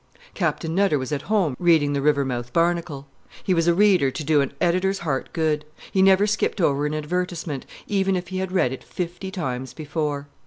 Captain 0.33 0.73
Nutter 0.73 0.97
was 0.97 1.11
at 1.11 1.21
home 1.29 1.55
reading 1.59 1.93
the 1.93 2.01
Rivermouth 2.01 2.51
Barnacle. 2.51 3.05
He 3.43 3.53
was 3.53 3.67
a 3.67 3.73
reader 3.75 4.09
to 4.09 4.23
do 4.23 4.41
an 4.41 4.51
editor's 4.59 4.97
heart 5.05 5.29
good; 5.31 5.63
he 5.91 6.01
never 6.01 6.25
skipped 6.25 6.59
over 6.59 6.87
an 6.87 6.95
advertisement, 6.95 7.67
even 7.85 8.15
if 8.15 8.29
he 8.29 8.39
had 8.39 8.51
read 8.51 8.71
it 8.71 8.83
fifty 8.83 9.29
times 9.29 9.75
before. 9.75 10.27